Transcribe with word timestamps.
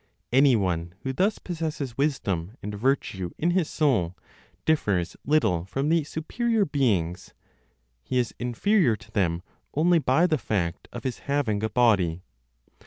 Anyone 0.31 0.95
who 1.03 1.13
thus 1.13 1.37
possesses 1.37 1.95
wisdom 1.95 2.57
and 2.63 2.73
virtue 2.73 3.29
in 3.37 3.51
his 3.51 3.69
soul 3.69 4.17
differs 4.65 5.15
little 5.27 5.65
from 5.65 5.89
the 5.89 6.03
superior 6.05 6.65
beings; 6.65 7.35
he 8.01 8.17
is 8.17 8.33
inferior 8.39 8.95
to 8.95 9.11
them 9.11 9.43
only 9.75 9.99
by 9.99 10.25
the 10.25 10.39
fact 10.39 10.87
of 10.91 11.03
his 11.03 11.19
having 11.29 11.63
a 11.63 11.69
body. 11.69 12.23